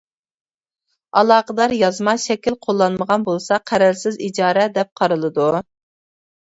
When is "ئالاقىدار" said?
1.21-1.75